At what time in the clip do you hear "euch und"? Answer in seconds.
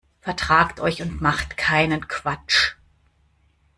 0.79-1.21